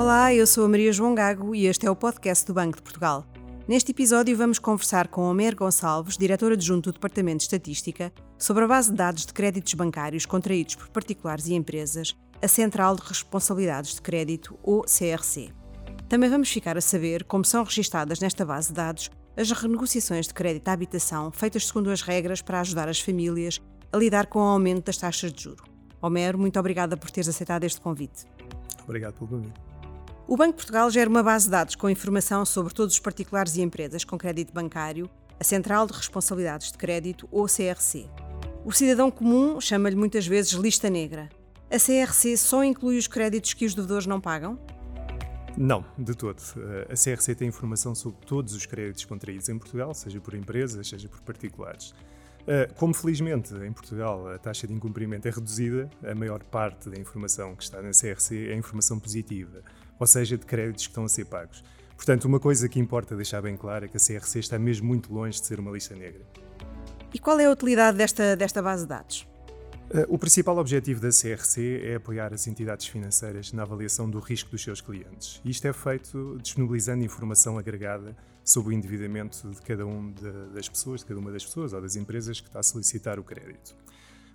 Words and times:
Olá, 0.00 0.32
eu 0.32 0.46
sou 0.46 0.64
a 0.64 0.68
Maria 0.68 0.90
João 0.94 1.14
Gago 1.14 1.54
e 1.54 1.66
este 1.66 1.84
é 1.84 1.90
o 1.90 1.94
podcast 1.94 2.46
do 2.46 2.54
Banco 2.54 2.78
de 2.78 2.82
Portugal. 2.82 3.26
Neste 3.68 3.90
episódio 3.90 4.34
vamos 4.34 4.58
conversar 4.58 5.08
com 5.08 5.28
Homer 5.28 5.54
Gonçalves, 5.54 6.16
diretor 6.16 6.52
adjunto 6.52 6.90
do 6.90 6.94
Departamento 6.94 7.40
de 7.40 7.42
Estatística, 7.42 8.10
sobre 8.38 8.64
a 8.64 8.66
base 8.66 8.90
de 8.90 8.96
dados 8.96 9.26
de 9.26 9.34
créditos 9.34 9.74
bancários 9.74 10.24
contraídos 10.24 10.74
por 10.74 10.88
particulares 10.88 11.48
e 11.48 11.54
empresas, 11.54 12.16
a 12.40 12.48
Central 12.48 12.96
de 12.96 13.02
Responsabilidades 13.02 13.94
de 13.94 14.00
Crédito, 14.00 14.58
ou 14.62 14.84
CRC. 14.84 15.52
Também 16.08 16.30
vamos 16.30 16.48
ficar 16.48 16.78
a 16.78 16.80
saber 16.80 17.24
como 17.24 17.44
são 17.44 17.62
registadas 17.62 18.20
nesta 18.20 18.46
base 18.46 18.68
de 18.68 18.76
dados 18.76 19.10
as 19.36 19.50
renegociações 19.50 20.26
de 20.26 20.32
crédito 20.32 20.66
à 20.68 20.72
habitação 20.72 21.30
feitas 21.30 21.66
segundo 21.66 21.90
as 21.90 22.00
regras 22.00 22.40
para 22.40 22.60
ajudar 22.60 22.88
as 22.88 23.00
famílias 23.00 23.60
a 23.92 23.98
lidar 23.98 24.28
com 24.28 24.38
o 24.38 24.48
aumento 24.48 24.86
das 24.86 24.96
taxas 24.96 25.30
de 25.30 25.42
juro. 25.42 25.62
Homero, 26.00 26.38
muito 26.38 26.58
obrigada 26.58 26.96
por 26.96 27.10
teres 27.10 27.28
aceitado 27.28 27.64
este 27.64 27.82
convite. 27.82 28.24
Obrigado 28.86 29.12
pelo 29.12 29.28
convite. 29.28 29.69
O 30.26 30.36
Banco 30.36 30.52
de 30.52 30.56
Portugal 30.56 30.90
gera 30.90 31.10
uma 31.10 31.22
base 31.22 31.46
de 31.46 31.50
dados 31.50 31.74
com 31.74 31.90
informação 31.90 32.44
sobre 32.44 32.72
todos 32.72 32.94
os 32.94 33.00
particulares 33.00 33.56
e 33.56 33.62
empresas 33.62 34.04
com 34.04 34.16
crédito 34.16 34.52
bancário, 34.52 35.10
a 35.38 35.44
Central 35.44 35.86
de 35.86 35.92
Responsabilidades 35.92 36.70
de 36.70 36.78
Crédito, 36.78 37.28
ou 37.32 37.46
CRC. 37.46 38.08
O 38.64 38.72
cidadão 38.72 39.10
comum 39.10 39.60
chama-lhe 39.60 39.96
muitas 39.96 40.26
vezes 40.26 40.52
lista 40.52 40.88
negra. 40.88 41.28
A 41.70 41.78
CRC 41.78 42.36
só 42.36 42.62
inclui 42.62 42.98
os 42.98 43.06
créditos 43.06 43.54
que 43.54 43.64
os 43.64 43.74
devedores 43.74 44.06
não 44.06 44.20
pagam? 44.20 44.58
Não, 45.56 45.84
de 45.98 46.14
todo. 46.14 46.40
A 46.88 46.94
CRC 46.94 47.34
tem 47.34 47.48
informação 47.48 47.94
sobre 47.94 48.24
todos 48.24 48.54
os 48.54 48.66
créditos 48.66 49.04
contraídos 49.04 49.48
em 49.48 49.58
Portugal, 49.58 49.92
seja 49.94 50.20
por 50.20 50.34
empresas, 50.34 50.88
seja 50.88 51.08
por 51.08 51.20
particulares. 51.22 51.92
Eh, 52.46 52.68
como 52.76 52.94
felizmente 52.94 53.54
em 53.54 53.72
Portugal 53.72 54.28
a 54.28 54.38
taxa 54.38 54.66
de 54.66 54.72
incumprimento 54.72 55.28
é 55.28 55.30
reduzida, 55.30 55.90
a 56.02 56.14
maior 56.14 56.42
parte 56.42 56.88
da 56.88 56.98
informação 56.98 57.54
que 57.54 57.62
está 57.62 57.82
na 57.82 57.90
CRC 57.90 58.48
é 58.48 58.54
informação 58.54 58.98
positiva, 58.98 59.62
ou 60.00 60.06
seja, 60.06 60.36
de 60.38 60.46
créditos 60.46 60.86
que 60.86 60.90
estão 60.90 61.04
a 61.04 61.08
ser 61.08 61.26
pagos. 61.26 61.62
Portanto, 61.94 62.24
uma 62.24 62.40
coisa 62.40 62.66
que 62.66 62.80
importa 62.80 63.14
deixar 63.14 63.42
bem 63.42 63.56
clara 63.56 63.84
é 63.84 63.88
que 63.88 63.98
a 63.98 64.00
CRC 64.00 64.38
está 64.38 64.58
mesmo 64.58 64.88
muito 64.88 65.12
longe 65.12 65.38
de 65.38 65.46
ser 65.46 65.60
uma 65.60 65.70
lista 65.70 65.94
negra. 65.94 66.22
E 67.12 67.18
qual 67.18 67.38
é 67.38 67.44
a 67.44 67.50
utilidade 67.50 67.98
desta, 67.98 68.34
desta 68.34 68.62
base 68.62 68.84
de 68.84 68.88
dados? 68.88 69.28
Eh, 69.92 70.06
o 70.08 70.16
principal 70.16 70.56
objetivo 70.56 71.00
da 71.00 71.10
CRC 71.10 71.82
é 71.84 71.96
apoiar 71.96 72.32
as 72.32 72.46
entidades 72.46 72.86
financeiras 72.86 73.52
na 73.52 73.62
avaliação 73.62 74.08
do 74.08 74.18
risco 74.18 74.50
dos 74.50 74.62
seus 74.62 74.80
clientes. 74.80 75.42
Isto 75.44 75.66
é 75.66 75.72
feito 75.72 76.38
disponibilizando 76.40 77.04
informação 77.04 77.58
agregada 77.58 78.16
sobre 78.42 78.72
o 78.74 78.76
endividamento 78.76 79.50
de 79.50 79.60
cada 79.60 79.84
uma 79.84 80.12
das 80.54 80.68
pessoas, 80.68 81.00
de 81.00 81.06
cada 81.06 81.20
uma 81.20 81.30
das 81.30 81.44
pessoas 81.44 81.72
ou 81.74 81.82
das 81.82 81.96
empresas 81.96 82.40
que 82.40 82.46
está 82.46 82.60
a 82.60 82.62
solicitar 82.62 83.18
o 83.18 83.24
crédito. 83.24 83.76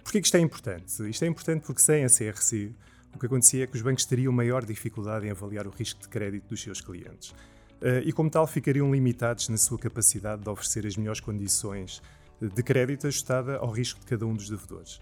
Por 0.03 0.11
que 0.11 0.19
isto 0.19 0.37
é 0.37 0.39
importante? 0.39 1.09
Isto 1.09 1.25
é 1.25 1.27
importante 1.27 1.65
porque 1.65 1.81
sem 1.81 2.05
a 2.05 2.09
CRC 2.09 2.75
o 3.15 3.19
que 3.19 3.25
acontecia 3.25 3.63
é 3.63 3.67
que 3.67 3.75
os 3.75 3.81
bancos 3.81 4.05
teriam 4.05 4.33
maior 4.33 4.65
dificuldade 4.65 5.25
em 5.25 5.31
avaliar 5.31 5.65
o 5.65 5.69
risco 5.69 6.01
de 6.01 6.09
crédito 6.09 6.49
dos 6.49 6.61
seus 6.61 6.81
clientes. 6.81 7.33
Eh, 7.81 8.03
e, 8.05 8.11
como 8.11 8.29
tal, 8.29 8.45
ficariam 8.45 8.91
limitados 8.91 9.47
na 9.47 9.57
sua 9.57 9.79
capacidade 9.79 10.41
de 10.41 10.49
oferecer 10.49 10.85
as 10.85 10.97
melhores 10.97 11.21
condições 11.21 12.01
de 12.41 12.63
crédito 12.63 13.07
ajustada 13.07 13.57
ao 13.57 13.71
risco 13.71 13.99
de 14.01 14.05
cada 14.05 14.25
um 14.25 14.33
dos 14.33 14.49
devedores. 14.49 14.97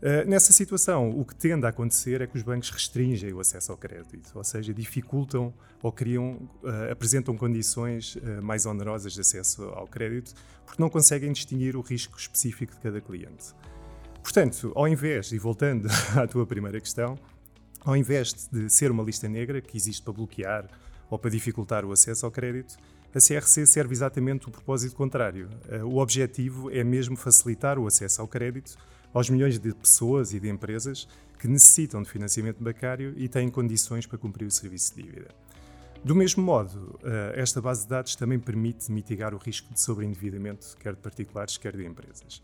Uh, 0.00 0.28
nessa 0.28 0.52
situação, 0.52 1.10
o 1.10 1.24
que 1.24 1.34
tende 1.34 1.66
a 1.66 1.70
acontecer 1.70 2.20
é 2.20 2.26
que 2.28 2.36
os 2.36 2.42
bancos 2.44 2.70
restringem 2.70 3.32
o 3.32 3.40
acesso 3.40 3.72
ao 3.72 3.76
crédito, 3.76 4.30
ou 4.32 4.44
seja, 4.44 4.72
dificultam 4.72 5.52
ou 5.82 5.90
criam, 5.90 6.48
uh, 6.62 6.92
apresentam 6.92 7.36
condições 7.36 8.16
mais 8.40 8.64
onerosas 8.64 9.12
de 9.12 9.20
acesso 9.20 9.64
ao 9.64 9.88
crédito, 9.88 10.32
porque 10.64 10.80
não 10.80 10.88
conseguem 10.88 11.32
distinguir 11.32 11.74
o 11.74 11.80
risco 11.80 12.16
específico 12.16 12.74
de 12.74 12.80
cada 12.80 13.00
cliente. 13.00 13.52
Portanto, 14.22 14.70
ao 14.76 14.86
invés, 14.86 15.32
e 15.32 15.38
voltando 15.38 15.88
à 16.16 16.28
tua 16.28 16.46
primeira 16.46 16.80
questão, 16.80 17.18
ao 17.80 17.96
invés 17.96 18.48
de 18.50 18.68
ser 18.70 18.90
uma 18.90 19.02
lista 19.02 19.28
negra 19.28 19.60
que 19.60 19.76
existe 19.76 20.02
para 20.02 20.12
bloquear 20.12 20.68
ou 21.10 21.18
para 21.18 21.30
dificultar 21.30 21.84
o 21.84 21.92
acesso 21.92 22.26
ao 22.26 22.32
crédito, 22.32 22.76
a 23.14 23.18
CRC 23.18 23.66
serve 23.66 23.94
exatamente 23.94 24.48
o 24.48 24.50
propósito 24.50 24.94
contrário. 24.94 25.48
O 25.84 25.96
objetivo 25.98 26.70
é 26.70 26.84
mesmo 26.84 27.16
facilitar 27.16 27.78
o 27.78 27.86
acesso 27.86 28.20
ao 28.20 28.28
crédito 28.28 28.76
aos 29.12 29.30
milhões 29.30 29.58
de 29.58 29.74
pessoas 29.74 30.32
e 30.32 30.40
de 30.40 30.48
empresas 30.48 31.08
que 31.38 31.48
necessitam 31.48 32.02
de 32.02 32.10
financiamento 32.10 32.62
bancário 32.62 33.14
e 33.16 33.28
têm 33.28 33.48
condições 33.48 34.06
para 34.06 34.18
cumprir 34.18 34.46
o 34.46 34.50
serviço 34.50 34.94
de 34.94 35.02
dívida. 35.02 35.28
Do 36.04 36.14
mesmo 36.14 36.42
modo, 36.42 36.98
eh, 37.02 37.34
esta 37.36 37.60
base 37.60 37.82
de 37.82 37.88
dados 37.88 38.14
também 38.14 38.38
permite 38.38 38.90
mitigar 38.90 39.34
o 39.34 39.38
risco 39.38 39.72
de 39.72 39.80
sobreendividamento, 39.80 40.76
quer 40.78 40.94
de 40.94 41.00
particulares, 41.00 41.56
quer 41.56 41.76
de 41.76 41.84
empresas. 41.84 42.42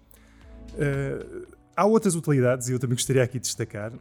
Eh, 0.76 1.46
há 1.76 1.84
outras 1.84 2.14
utilidades, 2.14 2.68
e 2.68 2.72
eu 2.72 2.78
também 2.78 2.96
gostaria 2.96 3.22
aqui 3.22 3.38
de 3.38 3.44
destacar. 3.44 3.92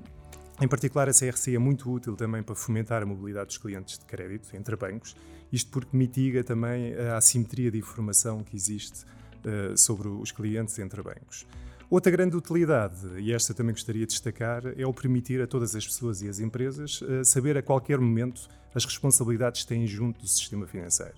Em 0.62 0.68
particular, 0.68 1.10
a 1.10 1.12
CRC 1.12 1.56
é 1.56 1.60
muito 1.60 1.92
útil 1.92 2.16
também 2.16 2.44
para 2.44 2.56
fomentar 2.56 3.02
a 3.02 3.06
mobilidade 3.06 3.48
dos 3.48 3.58
clientes 3.58 3.98
de 3.98 4.06
crédito 4.06 4.56
entre 4.56 4.76
bancos, 4.76 5.16
isto 5.52 5.72
porque 5.72 5.96
mitiga 5.96 6.44
também 6.44 6.96
a 6.96 7.18
assimetria 7.18 7.72
de 7.72 7.78
informação 7.78 8.44
que 8.44 8.56
existe 8.56 9.06
eh, 9.46 9.76
sobre 9.76 10.08
os 10.08 10.32
clientes 10.32 10.80
entre 10.80 11.02
bancos. 11.02 11.46
Outra 11.90 12.10
grande 12.12 12.36
utilidade, 12.36 13.20
e 13.20 13.34
esta 13.34 13.54
também 13.54 13.74
gostaria 13.74 14.06
de 14.06 14.14
destacar, 14.14 14.64
é 14.78 14.88
o 14.88 14.94
permitir 14.94 15.42
a 15.42 15.46
todas 15.46 15.76
as 15.76 15.86
pessoas 15.86 16.22
e 16.22 16.30
as 16.30 16.40
empresas 16.40 17.02
uh, 17.02 17.24
saber 17.24 17.58
a 17.58 17.62
qualquer 17.62 18.00
momento 18.00 18.48
as 18.74 18.86
responsabilidades 18.86 19.62
que 19.62 19.68
têm 19.68 19.86
junto 19.86 20.22
do 20.22 20.28
sistema 20.28 20.66
financeiro. 20.66 21.14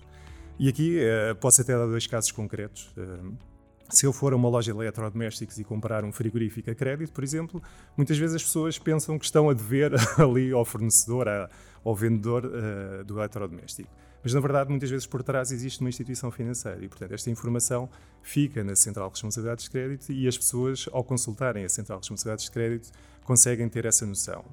E 0.58 0.68
aqui 0.68 0.98
uh, 0.98 1.36
posso 1.36 1.62
até 1.62 1.72
dar 1.72 1.86
dois 1.86 2.06
casos 2.06 2.30
concretos. 2.30 2.92
Uh, 2.96 3.32
se 3.88 4.06
eu 4.06 4.12
for 4.12 4.32
a 4.32 4.36
uma 4.36 4.48
loja 4.48 4.72
de 4.72 4.78
eletrodomésticos 4.78 5.58
e 5.58 5.64
comprar 5.64 6.04
um 6.04 6.12
frigorífico 6.12 6.70
a 6.70 6.74
crédito, 6.74 7.12
por 7.12 7.22
exemplo, 7.22 7.62
muitas 7.96 8.18
vezes 8.18 8.36
as 8.36 8.42
pessoas 8.42 8.78
pensam 8.78 9.18
que 9.18 9.24
estão 9.24 9.48
a 9.48 9.54
dever 9.54 9.92
ali 10.18 10.52
ao 10.52 10.64
fornecedor, 10.64 11.26
ao 11.84 11.94
vendedor 11.94 12.44
uh, 12.44 13.04
do 13.04 13.18
eletrodoméstico. 13.18 13.88
Mas, 14.22 14.34
na 14.34 14.40
verdade, 14.40 14.70
muitas 14.70 14.90
vezes 14.90 15.06
por 15.06 15.22
trás 15.22 15.52
existe 15.52 15.80
uma 15.80 15.88
instituição 15.88 16.32
financeira 16.32 16.84
e, 16.84 16.88
portanto, 16.88 17.12
esta 17.12 17.30
informação 17.30 17.88
fica 18.22 18.64
na 18.64 18.74
Central 18.74 19.06
de 19.08 19.12
Responsabilidades 19.14 19.64
de 19.66 19.70
Crédito 19.70 20.12
e 20.12 20.26
as 20.26 20.36
pessoas, 20.36 20.88
ao 20.90 21.04
consultarem 21.04 21.64
a 21.64 21.68
Central 21.68 22.00
de 22.00 22.06
Responsabilidades 22.06 22.46
de 22.46 22.50
Crédito, 22.50 22.90
conseguem 23.22 23.68
ter 23.68 23.84
essa 23.84 24.04
noção. 24.04 24.44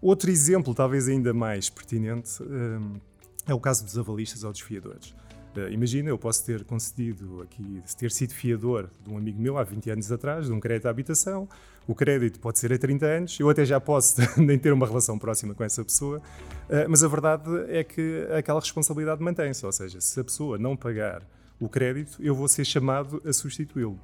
Outro 0.00 0.30
exemplo, 0.30 0.74
talvez 0.74 1.08
ainda 1.08 1.34
mais 1.34 1.68
pertinente, 1.68 2.42
um, 2.42 2.98
é 3.46 3.52
o 3.52 3.60
caso 3.60 3.84
dos 3.84 3.98
avalistas 3.98 4.44
ou 4.44 4.52
dos 4.52 4.62
fiadores. 4.62 5.14
Uh, 5.58 5.72
imagina, 5.72 6.08
eu 6.08 6.18
posso 6.18 6.44
ter 6.44 6.64
concedido 6.64 7.42
aqui, 7.42 7.82
ter 7.98 8.10
sido 8.12 8.32
fiador 8.32 8.88
de 9.04 9.10
um 9.10 9.18
amigo 9.18 9.40
meu 9.40 9.58
há 9.58 9.64
20 9.64 9.90
anos 9.90 10.12
atrás, 10.12 10.46
de 10.46 10.52
um 10.52 10.60
crédito 10.60 10.86
à 10.86 10.90
habitação. 10.90 11.48
O 11.86 11.94
crédito 11.94 12.38
pode 12.38 12.58
ser 12.58 12.72
a 12.72 12.78
30 12.78 13.06
anos, 13.06 13.40
eu 13.40 13.48
até 13.48 13.64
já 13.64 13.80
posso 13.80 14.20
nem 14.40 14.58
ter 14.58 14.72
uma 14.72 14.86
relação 14.86 15.18
próxima 15.18 15.54
com 15.54 15.64
essa 15.64 15.84
pessoa, 15.84 16.18
uh, 16.18 16.88
mas 16.88 17.02
a 17.02 17.08
verdade 17.08 17.50
é 17.68 17.82
que 17.82 18.26
aquela 18.36 18.60
responsabilidade 18.60 19.22
mantém-se. 19.22 19.64
Ou 19.66 19.72
seja, 19.72 20.00
se 20.00 20.20
a 20.20 20.24
pessoa 20.24 20.58
não 20.58 20.76
pagar 20.76 21.22
o 21.58 21.68
crédito, 21.68 22.18
eu 22.20 22.34
vou 22.34 22.46
ser 22.46 22.64
chamado 22.64 23.20
a 23.26 23.32
substituí-lo. 23.32 23.98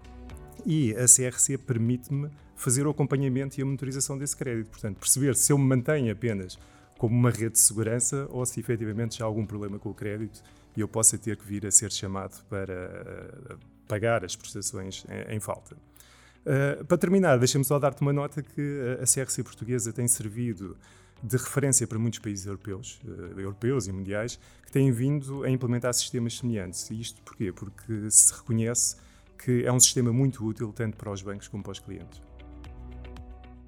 E 0.66 0.93
a 0.97 1.04
CRC 1.04 1.59
permite-me 1.59 2.31
fazer 2.56 2.87
o 2.87 2.91
acompanhamento 2.91 3.60
e 3.60 3.62
a 3.62 3.64
monitorização 3.64 4.19
desse 4.19 4.37
crédito. 4.37 4.70
Portanto, 4.70 4.98
perceber 4.98 5.37
se 5.37 5.53
eu 5.53 5.59
me 5.59 5.64
mantenho 5.64 6.10
apenas 6.10 6.59
como 6.98 7.14
uma 7.14 7.31
rede 7.31 7.53
de 7.53 7.59
segurança 7.59 8.26
ou 8.31 8.44
se 8.47 8.59
efetivamente 8.60 9.19
já 9.19 9.25
há 9.25 9.26
algum 9.26 9.44
problema 9.44 9.78
com 9.78 9.91
o 9.91 9.94
crédito 9.94 10.43
e 10.76 10.80
eu 10.80 10.88
possa 10.88 11.16
ter 11.18 11.36
que 11.36 11.46
vir 11.46 11.66
a 11.66 11.70
ser 11.70 11.90
chamado 11.92 12.42
para 12.48 13.54
uh, 13.54 13.58
pagar 13.86 14.24
as 14.24 14.34
prestações 14.34 15.04
em, 15.28 15.40
falta. 15.40 15.76
Uh, 16.44 16.84
para 16.84 16.98
terminar, 16.98 17.38
deixa-me 17.38 17.64
só 17.64 17.78
dar-te 17.78 18.02
uma 18.02 18.12
nota 18.12 18.42
que 18.42 18.98
a 19.00 19.04
CRC 19.04 19.42
portuguesa 19.42 19.92
tem 19.92 20.06
servido 20.08 20.76
de 21.22 21.36
referência 21.36 21.86
para 21.86 21.98
muitos 21.98 22.18
países 22.18 22.44
europeus, 22.44 23.00
europeus 23.36 23.86
e 23.86 23.92
mundiais, 23.92 24.38
que 24.66 24.70
têm 24.70 24.92
vindo 24.92 25.42
a 25.42 25.48
implementar 25.48 25.94
sistemas 25.94 26.36
semelhantes. 26.36 26.90
E 26.90 27.00
isto 27.00 27.22
porquê? 27.22 27.50
Porque 27.50 28.10
se 28.10 28.34
reconhece 28.34 28.96
que 29.38 29.64
é 29.64 29.72
um 29.72 29.80
sistema 29.80 30.12
muito 30.12 30.44
útil 30.44 30.72
tanto 30.72 30.98
para 30.98 31.10
os 31.10 31.22
bancos 31.22 31.48
como 31.48 31.62
para 31.62 31.72
os 31.72 31.78
clientes. 31.78 32.20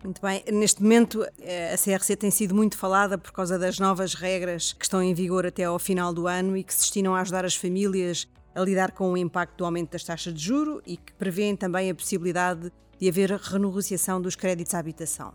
Muito 0.04 0.20
bem. 0.20 0.44
Neste 0.52 0.82
momento, 0.82 1.26
eh, 1.40 1.74
a 1.74 1.76
CRC 1.78 2.16
tem 2.16 2.30
sido 2.30 2.54
muito 2.54 2.76
falada 2.76 3.18
por 3.18 3.32
causa 3.32 3.58
das 3.58 3.78
novas 3.78 4.14
regras 4.14 4.72
que 4.72 4.84
estão 4.84 5.02
em 5.02 5.14
vigor 5.14 5.46
até 5.46 5.64
ao 5.64 5.78
final 5.78 6.12
do 6.12 6.26
ano 6.26 6.56
e 6.56 6.62
que 6.62 6.72
se 6.72 6.80
destinam 6.80 7.14
a 7.14 7.20
ajudar 7.20 7.44
as 7.44 7.56
famílias 7.56 8.28
a 8.54 8.60
lidar 8.60 8.92
com 8.92 9.12
o 9.12 9.16
impacto 9.16 9.58
do 9.58 9.64
aumento 9.64 9.92
das 9.92 10.04
taxas 10.04 10.32
de 10.32 10.42
juro 10.42 10.80
e 10.86 10.96
que 10.96 11.12
prevêem 11.14 11.54
também 11.54 11.90
a 11.90 11.94
possibilidade 11.94 12.72
de 12.98 13.08
haver 13.08 13.30
renegociação 13.30 14.20
dos 14.20 14.34
créditos 14.34 14.74
à 14.74 14.78
habitação. 14.78 15.34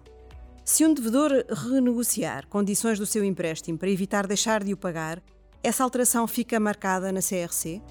Se 0.65 0.85
um 0.85 0.93
devedor 0.93 1.31
renegociar 1.49 2.47
condições 2.47 2.97
do 2.97 3.05
seu 3.05 3.23
empréstimo 3.23 3.77
para 3.77 3.89
evitar 3.89 4.25
deixar 4.25 4.63
de 4.63 4.73
o 4.73 4.77
pagar, 4.77 5.21
essa 5.63 5.83
alteração 5.83 6.27
fica 6.27 6.59
marcada 6.59 7.11
na 7.11 7.19
CRC? 7.19 7.81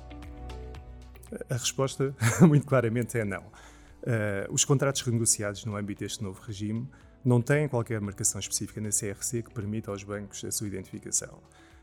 A 1.49 1.55
resposta, 1.55 2.14
muito 2.43 2.67
claramente, 2.67 3.17
é 3.19 3.25
não. 3.25 3.44
Uh, 4.02 4.52
os 4.52 4.64
contratos 4.64 5.02
renegociados 5.02 5.64
no 5.64 5.76
âmbito 5.76 6.00
deste 6.00 6.23
novo 6.23 6.41
regime 6.43 6.88
não 7.25 7.41
têm 7.41 7.69
qualquer 7.69 8.00
marcação 8.00 8.38
específica 8.41 8.81
na 8.81 8.88
CRC 8.88 9.43
que 9.43 9.52
permita 9.52 9.91
aos 9.91 10.02
bancos 10.02 10.44
a 10.44 10.50
sua 10.50 10.67
identificação. 10.67 11.38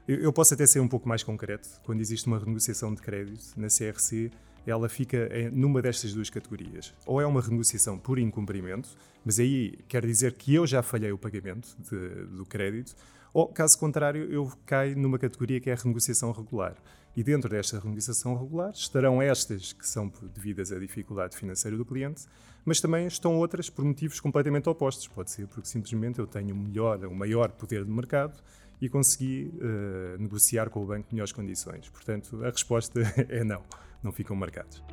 Eu 0.07 0.31
posso 0.31 0.53
até 0.53 0.65
ser 0.65 0.79
um 0.79 0.87
pouco 0.87 1.07
mais 1.07 1.21
concreto. 1.21 1.67
Quando 1.83 1.99
existe 1.99 2.27
uma 2.27 2.39
renegociação 2.39 2.93
de 2.93 3.01
crédito 3.01 3.53
na 3.57 3.67
CRC, 3.67 4.31
ela 4.65 4.87
fica 4.87 5.29
numa 5.51 5.81
destas 5.81 6.13
duas 6.13 6.29
categorias. 6.29 6.93
Ou 7.05 7.19
é 7.19 7.25
uma 7.25 7.41
renegociação 7.41 7.99
por 7.99 8.17
incumprimento, 8.17 8.89
mas 9.23 9.37
aí 9.37 9.77
quer 9.87 10.05
dizer 10.05 10.33
que 10.33 10.55
eu 10.55 10.65
já 10.65 10.81
falhei 10.81 11.11
o 11.11 11.17
pagamento 11.17 11.75
de, 11.79 12.25
do 12.27 12.45
crédito, 12.45 12.95
ou, 13.33 13.47
caso 13.47 13.77
contrário, 13.77 14.23
eu 14.31 14.51
caio 14.65 14.97
numa 14.97 15.19
categoria 15.19 15.59
que 15.59 15.69
é 15.69 15.73
a 15.73 15.75
renegociação 15.75 16.31
regular. 16.31 16.75
E 17.17 17.23
dentro 17.23 17.49
desta 17.49 17.79
renegociação 17.79 18.37
regular 18.37 18.69
estarão 18.69 19.19
estas 19.19 19.73
que 19.73 19.87
são 19.87 20.13
devidas 20.35 20.71
à 20.71 20.77
dificuldade 20.77 21.35
financeira 21.35 21.75
do 21.75 21.83
cliente, 21.83 22.27
mas 22.63 22.79
também 22.79 23.07
estão 23.07 23.39
outras 23.39 23.71
por 23.71 23.83
motivos 23.83 24.19
completamente 24.19 24.69
opostos. 24.69 25.07
Pode 25.07 25.31
ser 25.31 25.47
porque 25.47 25.67
simplesmente 25.67 26.19
eu 26.19 26.27
tenho 26.27 26.55
melhor, 26.55 27.03
um 27.07 27.15
maior 27.15 27.49
poder 27.49 27.83
de 27.83 27.89
mercado 27.89 28.39
e 28.79 28.87
consegui 28.87 29.51
uh, 29.55 30.21
negociar 30.21 30.69
com 30.69 30.83
o 30.83 30.85
banco 30.85 31.07
melhores 31.11 31.31
condições. 31.31 31.89
Portanto, 31.89 32.45
a 32.45 32.51
resposta 32.51 33.01
é 33.29 33.43
não, 33.43 33.63
não 34.03 34.11
ficam 34.11 34.35
marcados. 34.35 34.83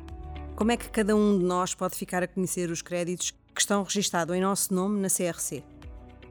Como 0.55 0.71
é 0.71 0.77
que 0.77 0.89
cada 0.89 1.15
um 1.15 1.37
de 1.37 1.45
nós 1.45 1.75
pode 1.75 1.95
ficar 1.95 2.23
a 2.23 2.27
conhecer 2.27 2.71
os 2.71 2.81
créditos 2.81 3.35
que 3.53 3.61
estão 3.61 3.83
registados 3.83 4.35
em 4.35 4.41
nosso 4.41 4.73
nome 4.73 4.99
na 4.99 5.09
CRC? 5.09 5.63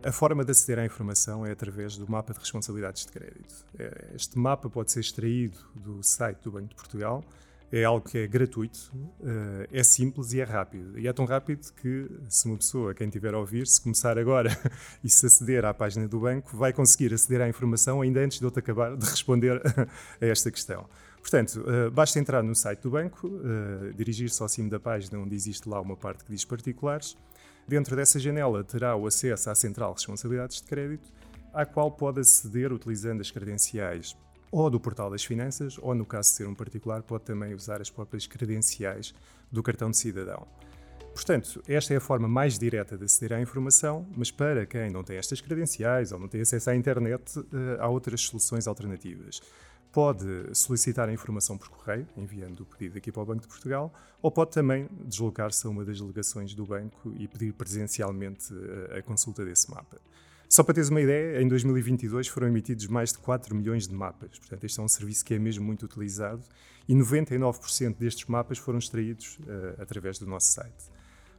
A 0.04 0.12
forma 0.12 0.44
de 0.44 0.50
aceder 0.50 0.78
à 0.78 0.84
informação 0.84 1.46
é 1.46 1.52
através 1.52 1.96
do 1.96 2.10
mapa 2.10 2.32
de 2.32 2.38
responsabilidades 2.38 3.06
de 3.06 3.12
crédito. 3.12 3.66
É, 3.78 4.12
este 4.14 4.38
mapa 4.38 4.68
pode 4.68 4.92
ser 4.92 5.00
extraído 5.00 5.58
do 5.74 6.02
site 6.02 6.42
do 6.42 6.52
Banco 6.52 6.68
de 6.68 6.74
Portugal 6.74 7.24
é 7.76 7.82
algo 7.82 8.08
que 8.08 8.18
é 8.18 8.26
gratuito, 8.28 8.92
eh, 9.20 9.68
é 9.72 9.82
simples 9.82 10.32
e 10.32 10.40
é 10.40 10.44
rápido. 10.44 10.96
E 10.96 11.08
é 11.08 11.12
tão 11.12 11.24
rápido 11.24 11.72
que, 11.72 12.08
se 12.28 12.46
uma 12.46 12.56
pessoa, 12.56 12.94
quem 12.94 13.08
tiver 13.08 13.34
a 13.34 13.38
ouvir, 13.38 13.66
se 13.66 13.80
começar 13.80 14.16
agora 14.16 14.48
e 15.02 15.10
se 15.10 15.26
aceder 15.26 15.64
à 15.64 15.74
página 15.74 16.06
do 16.06 16.20
banco, 16.20 16.56
vai 16.56 16.72
conseguir 16.72 17.12
aceder 17.12 17.40
à 17.40 17.48
informação 17.48 18.00
ainda 18.00 18.20
antes 18.20 18.38
de 18.38 18.44
eu 18.44 18.50
te 18.52 18.60
acabar 18.60 18.96
de 18.96 19.04
responder 19.04 19.60
a 20.22 20.24
esta 20.24 20.52
questão. 20.52 20.86
Portanto, 21.20 21.64
eh, 21.66 21.90
basta 21.90 22.18
entrar 22.20 22.44
no 22.44 22.54
site 22.54 22.80
do 22.80 22.90
banco, 22.90 23.28
eh, 23.28 23.92
dirigir-se 23.96 24.40
ao 24.40 24.48
cimo 24.48 24.70
da 24.70 24.78
página 24.78 25.18
onde 25.18 25.34
existe 25.34 25.68
lá 25.68 25.80
uma 25.80 25.96
parte 25.96 26.22
que 26.22 26.30
diz 26.30 26.44
particulares. 26.44 27.16
Dentro 27.66 27.96
dessa 27.96 28.18
janela 28.18 28.62
terá 28.62 28.94
o 28.94 29.06
acesso 29.06 29.48
à 29.48 29.54
central 29.54 29.94
de 29.94 30.00
responsabilidades 30.00 30.60
de 30.60 30.64
crédito, 30.64 31.10
à 31.52 31.64
qual 31.64 31.90
pode 31.90 32.20
aceder 32.20 32.72
utilizando 32.72 33.20
as 33.20 33.30
credenciais 33.30 34.16
ou 34.50 34.70
do 34.70 34.78
portal 34.78 35.10
das 35.10 35.24
finanças, 35.24 35.78
ou 35.80 35.96
no 35.96 36.06
caso 36.06 36.30
de 36.30 36.36
ser 36.36 36.46
um 36.46 36.54
particular, 36.54 37.02
pode 37.02 37.24
também 37.24 37.54
usar 37.54 37.80
as 37.80 37.90
próprias 37.90 38.24
credenciais 38.24 39.12
do 39.50 39.62
cartão 39.64 39.90
de 39.90 39.96
cidadão. 39.96 40.46
Portanto, 41.12 41.62
esta 41.66 41.94
é 41.94 41.96
a 41.96 42.00
forma 42.00 42.28
mais 42.28 42.56
direta 42.56 42.96
de 42.96 43.04
aceder 43.04 43.36
à 43.36 43.40
informação, 43.40 44.06
mas 44.16 44.30
para 44.30 44.64
quem 44.66 44.90
não 44.90 45.02
tem 45.02 45.16
estas 45.16 45.40
credenciais 45.40 46.12
ou 46.12 46.20
não 46.20 46.28
tem 46.28 46.40
acesso 46.40 46.70
à 46.70 46.76
internet, 46.76 47.38
eh, 47.38 47.76
há 47.80 47.88
outras 47.88 48.20
soluções 48.22 48.68
alternativas. 48.68 49.40
Pode 49.94 50.26
solicitar 50.54 51.08
a 51.08 51.12
informação 51.12 51.56
por 51.56 51.68
correio, 51.68 52.04
enviando 52.16 52.60
o 52.62 52.66
pedido 52.66 52.98
aqui 52.98 53.12
para 53.12 53.22
o 53.22 53.24
Banco 53.24 53.42
de 53.42 53.46
Portugal, 53.46 53.94
ou 54.20 54.28
pode 54.28 54.50
também 54.50 54.88
deslocar-se 55.04 55.64
a 55.68 55.70
uma 55.70 55.84
das 55.84 56.00
delegações 56.00 56.52
do 56.52 56.66
banco 56.66 57.14
e 57.16 57.28
pedir 57.28 57.52
presencialmente 57.52 58.52
eh, 58.52 58.98
a 58.98 59.02
consulta 59.02 59.44
desse 59.44 59.70
mapa. 59.70 60.00
Só 60.48 60.64
para 60.64 60.74
teres 60.74 60.88
uma 60.90 61.00
ideia, 61.00 61.40
em 61.40 61.46
2022 61.46 62.26
foram 62.26 62.48
emitidos 62.48 62.88
mais 62.88 63.12
de 63.12 63.18
4 63.18 63.54
milhões 63.54 63.86
de 63.86 63.94
mapas. 63.94 64.36
Portanto, 64.36 64.64
este 64.64 64.80
é 64.80 64.82
um 64.82 64.88
serviço 64.88 65.24
que 65.24 65.34
é 65.34 65.38
mesmo 65.38 65.64
muito 65.64 65.84
utilizado 65.84 66.42
e 66.88 66.94
99% 66.94 67.96
destes 67.96 68.26
mapas 68.26 68.58
foram 68.58 68.80
extraídos 68.80 69.38
uh, 69.42 69.80
através 69.80 70.18
do 70.18 70.26
nosso 70.26 70.48
site. 70.48 70.90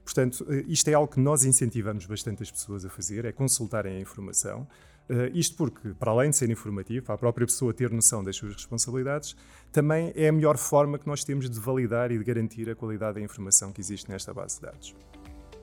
Portanto, 0.04 0.46
uh, 0.48 0.54
isto 0.72 0.88
é 0.88 0.94
algo 0.94 1.12
que 1.12 1.19
nós 1.19 1.44
incentivamos 1.44 2.06
bastante 2.06 2.42
as 2.42 2.50
pessoas 2.50 2.86
a 2.86 2.90
fazer, 2.90 3.25
é 3.25 3.31
consultarem 3.31 3.98
a 3.98 4.00
informação. 4.00 4.68
Uh, 5.07 5.30
isto 5.34 5.56
porque, 5.56 5.90
para 5.94 6.12
além 6.12 6.31
de 6.31 6.36
ser 6.36 6.50
informativo, 6.50 7.06
para 7.06 7.16
a 7.16 7.18
própria 7.18 7.46
pessoa 7.46 7.74
ter 7.74 7.92
noção 7.92 8.24
das 8.24 8.36
suas 8.36 8.54
responsabilidades, 8.54 9.36
também 9.72 10.12
é 10.16 10.30
a 10.30 10.31
melhor 10.31 10.57
forma 10.57 10.98
que 10.98 11.06
nós 11.06 11.24
temos 11.24 11.50
de 11.50 11.60
validar 11.60 12.12
e 12.12 12.18
de 12.18 12.24
garantir 12.24 12.69
a 12.69 12.75
qualidade 12.75 13.16
da 13.16 13.22
informação 13.22 13.72
que 13.72 13.80
existe 13.80 14.10
nesta 14.10 14.34
base 14.34 14.56
de 14.56 14.63
dados. 14.63 14.96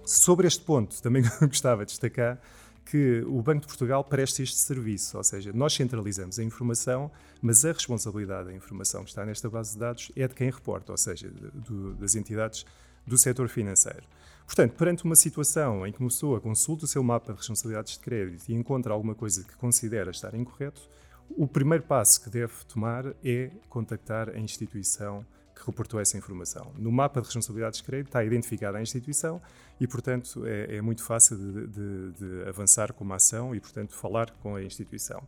Sobre 0.05 0.47
este 0.47 0.65
ponto, 0.65 1.01
também 1.03 1.25
gostava 1.43 1.85
de 1.85 1.91
destacar 1.91 2.41
que 2.85 3.23
o 3.27 3.41
Banco 3.43 3.63
de 3.63 3.67
Portugal 3.67 4.03
presta 4.05 4.43
este 4.43 4.59
serviço, 4.59 5.17
ou 5.17 5.25
seja, 5.25 5.53
nós 5.53 5.73
centralizamos 5.73 6.39
a 6.39 6.45
informação, 6.45 7.11
mas 7.41 7.65
a 7.65 7.73
responsabilidade 7.73 8.49
da 8.49 8.55
informação 8.55 9.05
que 9.05 9.11
está 9.11 9.25
nesta 9.25 9.49
base 9.49 9.75
de 9.75 9.79
dados 9.79 10.13
é 10.17 10.27
de 10.27 10.35
quem 10.35 10.51
reporta, 10.51 10.93
ou 10.93 10.99
seja, 10.99 11.31
do, 11.31 11.95
das 11.95 12.15
entidades 12.15 12.67
do 13.07 13.19
setor 13.19 13.49
financeiro. 13.49 14.05
Portanto, 14.47 14.75
perante 14.75 15.05
uma 15.05 15.17
situação 15.17 15.87
em 15.87 15.93
que 15.93 16.01
uma 16.01 16.09
pessoa 16.09 16.41
consulta 16.41 16.85
o 16.85 16.89
seu 16.89 17.03
mapa 17.03 17.33
de 17.33 17.39
responsabilidades 17.39 17.95
de 17.95 18.01
crédito 18.01 18.49
e 18.49 18.55
encontra 18.55 18.93
alguma 18.93 19.15
coisa 19.15 19.45
que 19.45 19.57
considera 19.57 20.11
estar 20.11 20.35
incorreto, 20.35 20.83
o 21.31 21.47
primeiro 21.47 21.85
passo 21.85 22.23
que 22.23 22.29
deve 22.29 22.53
tomar 22.69 23.07
é 23.25 23.51
contactar 23.69 24.29
a 24.29 24.39
instituição 24.39 25.25
que 25.55 25.65
reportou 25.65 26.01
essa 26.01 26.19
informação. 26.19 26.73
No 26.77 26.91
mapa 26.91 27.21
de 27.21 27.27
responsabilidades 27.27 27.79
de 27.79 27.85
crédito 27.85 28.09
está 28.09 28.25
identificada 28.25 28.79
a 28.79 28.83
instituição 28.83 29.41
e, 29.81 29.87
portanto, 29.87 30.45
é, 30.47 30.77
é 30.77 30.83
muito 30.83 31.03
fácil 31.03 31.37
de, 31.37 31.67
de, 31.69 32.13
de, 32.13 32.49
avançar 32.49 32.93
com 32.93 33.05
uma 33.05 33.17
ação 33.17 33.55
e, 33.55 33.61
portanto, 33.61 33.95
falar 33.95 34.31
com 34.43 34.57
a 34.57 34.63
instituição. 34.63 35.23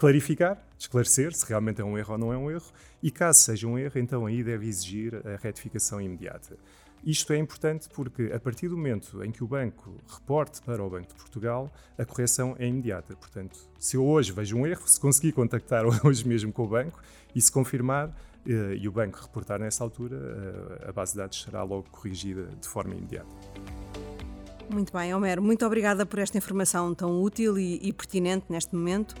Clarificar, 0.00 0.56
esclarecer 0.78 1.34
se 1.34 1.46
realmente 1.46 1.82
é 1.82 1.84
um 1.84 1.98
erro 1.98 2.12
ou 2.12 2.18
não 2.18 2.32
é 2.32 2.38
um 2.38 2.50
erro 2.50 2.72
e, 3.02 3.10
caso 3.10 3.40
seja 3.40 3.66
um 3.66 3.78
erro, 3.78 3.98
então 3.98 4.24
aí 4.24 4.42
deve 4.42 4.66
exigir 4.66 5.14
a 5.26 5.36
retificação 5.36 6.00
imediata. 6.00 6.56
Isto 7.04 7.34
é 7.34 7.36
importante 7.36 7.86
porque, 7.90 8.32
a 8.34 8.40
partir 8.40 8.68
do 8.68 8.78
momento 8.78 9.22
em 9.22 9.30
que 9.30 9.44
o 9.44 9.46
banco 9.46 9.94
reporte 10.08 10.62
para 10.62 10.82
o 10.82 10.88
Banco 10.88 11.08
de 11.08 11.14
Portugal, 11.16 11.70
a 11.98 12.04
correção 12.06 12.56
é 12.58 12.66
imediata. 12.66 13.14
Portanto, 13.14 13.58
se 13.78 13.98
eu 13.98 14.06
hoje 14.06 14.32
vejo 14.32 14.56
um 14.56 14.66
erro, 14.66 14.80
se 14.86 14.98
conseguir 14.98 15.32
contactar 15.32 15.84
hoje 16.02 16.26
mesmo 16.26 16.50
com 16.50 16.64
o 16.64 16.68
banco 16.68 16.98
e 17.34 17.42
se 17.42 17.52
confirmar, 17.52 18.10
eh, 18.46 18.76
e 18.80 18.88
o 18.88 18.92
banco 18.92 19.18
reportar 19.20 19.60
nessa 19.60 19.84
altura, 19.84 20.16
eh, 20.16 20.88
a 20.88 20.92
base 20.92 21.12
de 21.12 21.18
dados 21.18 21.42
será 21.42 21.62
logo 21.62 21.90
corrigida 21.90 22.48
de 22.58 22.66
forma 22.66 22.94
imediata. 22.94 23.28
Muito 24.70 24.94
bem, 24.94 25.14
Homero, 25.14 25.42
muito 25.42 25.66
obrigada 25.66 26.06
por 26.06 26.20
esta 26.20 26.38
informação 26.38 26.94
tão 26.94 27.20
útil 27.20 27.58
e, 27.58 27.78
e 27.82 27.92
pertinente 27.92 28.46
neste 28.48 28.74
momento. 28.74 29.14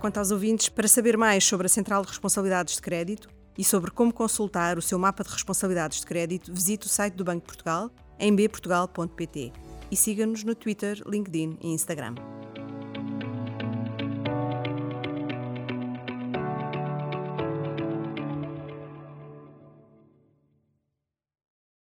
Quanto 0.00 0.18
aos 0.18 0.30
ouvintes, 0.30 0.68
para 0.68 0.88
saber 0.88 1.16
mais 1.16 1.44
sobre 1.44 1.66
a 1.66 1.70
Central 1.70 2.02
de 2.02 2.08
Responsabilidades 2.08 2.76
de 2.76 2.82
Crédito 2.82 3.28
e 3.56 3.64
sobre 3.64 3.90
como 3.90 4.12
consultar 4.12 4.78
o 4.78 4.82
seu 4.82 4.98
mapa 4.98 5.22
de 5.22 5.30
responsabilidades 5.30 6.00
de 6.00 6.06
crédito, 6.06 6.52
visite 6.52 6.86
o 6.86 6.88
site 6.88 7.14
do 7.14 7.24
Banco 7.24 7.46
Portugal 7.46 7.90
em 8.18 8.34
bportugal.pt 8.34 9.52
e 9.90 9.96
siga-nos 9.96 10.42
no 10.42 10.54
Twitter, 10.54 11.02
LinkedIn 11.06 11.58
e 11.60 11.68
Instagram. 11.68 12.14